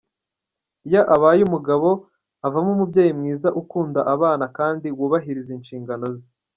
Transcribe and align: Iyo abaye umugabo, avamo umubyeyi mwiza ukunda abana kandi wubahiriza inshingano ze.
Iyo 0.87 1.01
abaye 1.15 1.41
umugabo, 1.47 1.87
avamo 2.47 2.69
umubyeyi 2.75 3.13
mwiza 3.19 3.49
ukunda 3.61 3.99
abana 4.13 4.45
kandi 4.57 4.87
wubahiriza 4.97 5.51
inshingano 5.57 6.05
ze. 6.17 6.27